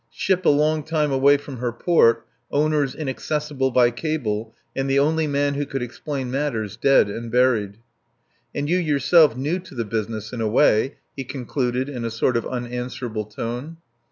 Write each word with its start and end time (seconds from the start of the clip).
Ship 0.09 0.43
a 0.47 0.49
long 0.49 0.81
time 0.81 1.11
away 1.11 1.37
from 1.37 1.57
her 1.57 1.71
port, 1.71 2.25
owners 2.49 2.95
inaccessible 2.95 3.69
by 3.69 3.91
cable, 3.91 4.55
and 4.75 4.89
the 4.89 4.97
only 4.97 5.27
man 5.27 5.53
who 5.53 5.63
could 5.63 5.83
explain 5.83 6.31
matters 6.31 6.75
dead 6.75 7.07
and 7.07 7.31
buried. 7.31 7.77
"And 8.55 8.67
you 8.67 8.79
yourself 8.79 9.37
new 9.37 9.59
to 9.59 9.75
the 9.75 9.85
business 9.85 10.33
in 10.33 10.41
a 10.41 10.47
way," 10.47 10.95
he 11.15 11.23
concluded 11.23 11.87
in 11.87 12.03
a 12.03 12.09
sort 12.09 12.35
of 12.35 12.47
unanswerable 12.47 13.25
tone. 13.25 13.77